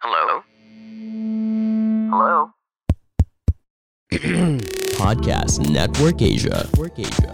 Hello? 0.00 0.40
Hello? 2.08 2.56
Podcast 4.96 5.60
Network 5.60 6.24
Asia. 6.24 6.64
Network 6.72 6.96
Asia. 7.04 7.28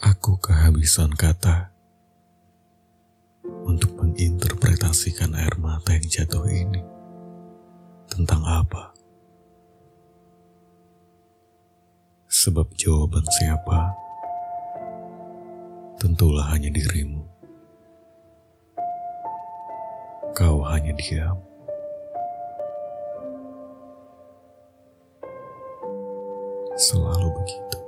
Aku 0.00 0.40
kehabisan 0.40 1.12
kata 1.12 1.68
untuk 3.68 3.92
menginterpretasikan 4.00 5.36
air 5.36 5.52
mata 5.60 5.92
yang 5.92 6.08
jatuh 6.08 6.48
ini 6.48 6.80
tentang 8.08 8.40
apa. 8.48 8.95
Sebab 12.46 12.78
jawaban 12.78 13.26
siapa 13.26 13.90
tentulah 15.98 16.46
hanya 16.54 16.70
dirimu. 16.70 17.26
Kau 20.30 20.62
hanya 20.62 20.94
diam. 20.94 21.42
Selalu 26.78 27.34
begitu. 27.34 27.78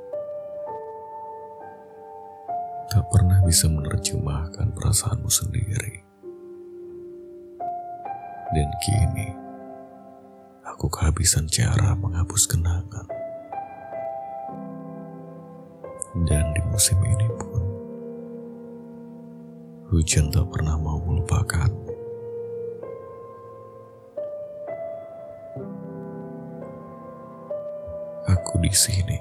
Tak 2.90 3.06
pernah 3.14 3.38
bisa 3.46 3.70
menerjemahkan 3.70 4.74
perasaanmu 4.74 5.30
sendiri. 5.30 6.02
Dan 8.50 8.68
kini, 8.82 9.30
aku 10.66 10.90
kehabisan 10.90 11.46
cara 11.46 11.94
menghapus 11.94 12.50
kenangan. 12.50 13.17
Dan 16.16 16.56
di 16.56 16.62
musim 16.64 16.96
ini 17.04 17.28
pun, 17.36 17.60
hujan 19.92 20.32
tak 20.32 20.48
pernah 20.48 20.80
mau 20.80 20.96
melupakan. 21.04 21.68
Aku 28.24 28.56
di 28.64 28.72
sini. 28.72 29.20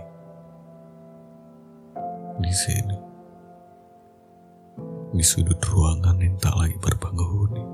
Di 2.39 2.53
sini. 2.55 2.97
Di 5.11 5.23
sudut 5.27 5.59
ruangan 5.67 6.23
yang 6.23 6.39
tak 6.39 6.55
lagi 6.55 6.79
berpenghuni. 6.79 7.65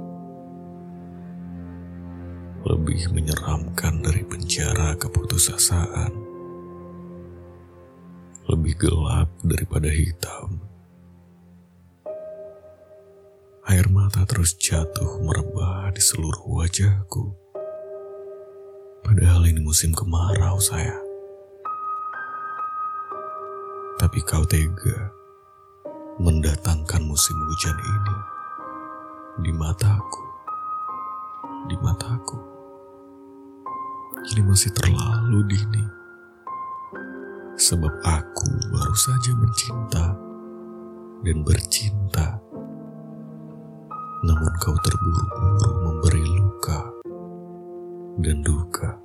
Lebih 2.65 3.13
menyeramkan 3.13 4.01
dari 4.01 4.25
penjara 4.25 4.97
keputusasaan. 4.97 6.32
Lebih 8.53 8.85
gelap 8.85 9.33
daripada 9.41 9.89
hitam. 9.89 10.61
Air 13.65 13.89
mata 13.89 14.29
terus 14.29 14.53
jatuh 14.61 15.25
merebah 15.25 15.89
di 15.89 15.97
seluruh 15.97 16.61
wajahku. 16.61 17.33
Padahal 19.01 19.49
ini 19.49 19.57
musim 19.57 19.89
kemarau 19.89 20.61
saya. 20.61 20.93
Tapi 23.97 24.21
kau 24.21 24.45
tega 24.45 25.09
mendatangkan 26.21 27.01
musim 27.09 27.33
hujan 27.49 27.77
ini 27.81 28.17
di 29.49 29.51
mataku. 29.57 30.25
Di 31.73 31.75
mataku. 31.81 32.37
Ini 34.29 34.45
masih 34.45 34.69
terlalu 34.77 35.41
dini. 35.49 36.02
Sebab 37.63 37.95
aku 38.03 38.75
baru 38.75 38.91
saja 38.91 39.31
mencinta 39.39 40.11
dan 41.23 41.47
bercinta 41.47 42.35
namun 44.23 44.51
kau 44.59 44.75
terburu-buru 44.83 45.71
memberi 45.87 46.23
luka 46.27 46.79
dan 48.19 48.43
duka. 48.43 48.99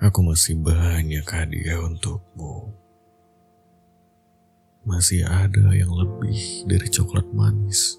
Aku 0.00 0.20
masih 0.28 0.60
banyak 0.60 1.24
hadiah 1.24 1.80
untukmu. 1.80 2.76
Masih 4.84 5.24
ada 5.24 5.72
yang 5.72 5.88
lebih 5.88 6.68
dari 6.68 6.88
coklat 6.92 7.32
manis 7.32 7.96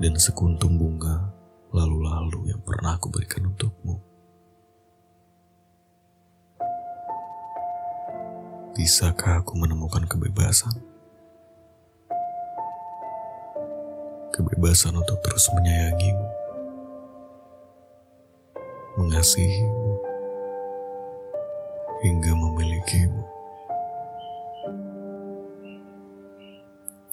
dan 0.00 0.16
sekuntum 0.16 0.80
bunga 0.80 1.28
lalu-lalu 1.76 2.56
yang 2.56 2.60
pernah 2.64 2.96
aku 2.96 3.12
berikan 3.12 3.52
untukmu. 3.52 4.11
Bisakah 8.72 9.44
aku 9.44 9.54
menemukan 9.60 10.08
kebebasan? 10.08 10.92
kebebasan 14.32 14.96
untuk 14.96 15.20
terus 15.20 15.44
menyayangimu, 15.52 16.26
mengasihimu, 18.96 19.92
hingga 22.00 22.32
memilikimu. 22.32 23.22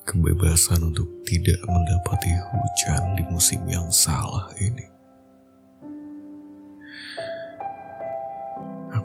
Kebebasan 0.08 0.90
untuk 0.90 1.06
tidak 1.28 1.62
mendapati 1.70 2.34
hujan 2.34 3.14
di 3.14 3.24
musim 3.30 3.62
yang 3.70 3.86
salah 3.94 4.50
ini. 4.58 4.99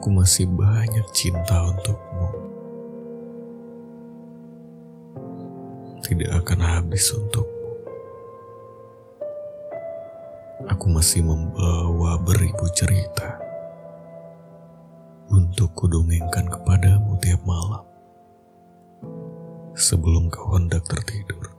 Aku 0.05 0.13
masih 0.13 0.45
banyak 0.45 1.01
cinta 1.17 1.65
untukmu. 1.65 2.29
Tidak 6.05 6.29
akan 6.29 6.61
habis 6.61 7.09
untukmu. 7.09 7.49
aku 10.69 10.93
masih 10.93 11.25
membawa 11.25 12.21
beribu 12.21 12.69
cerita 12.77 13.33
untuk 15.33 15.73
kudongengkan 15.73 16.53
kepadamu 16.53 17.17
tiap 17.17 17.41
malam 17.41 17.81
sebelum 19.73 20.29
kau 20.29 20.53
hendak 20.53 20.85
tertidur. 20.85 21.49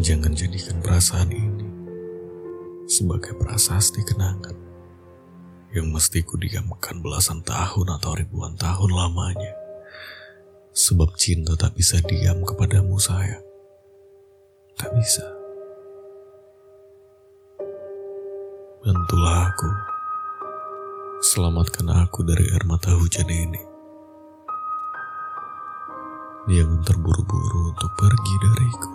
Jangan 0.00 0.32
jadikan 0.32 0.80
perasaan 0.80 1.28
ini 1.28 1.68
sebagai 2.88 3.36
prasasti 3.36 4.00
kenangan 4.00 4.75
yang 5.76 5.92
mesti 5.92 6.24
kudiamkan 6.24 7.04
belasan 7.04 7.44
tahun 7.44 8.00
atau 8.00 8.16
ribuan 8.16 8.56
tahun 8.56 8.90
lamanya. 8.96 9.52
Sebab 10.72 11.12
cinta 11.20 11.52
tak 11.56 11.76
bisa 11.76 12.00
diam 12.00 12.40
kepadamu 12.44 12.96
sayang. 12.96 13.44
Tak 14.76 14.92
bisa. 14.96 15.24
Bantulah 18.80 19.52
aku. 19.52 19.70
Selamatkan 21.20 21.92
aku 21.92 22.24
dari 22.24 22.44
air 22.48 22.64
mata 22.64 22.96
hujan 22.96 23.28
ini. 23.28 23.60
Jangan 26.46 26.80
terburu-buru 26.86 27.74
untuk 27.74 27.90
pergi 27.98 28.34
dariku. 28.38 28.94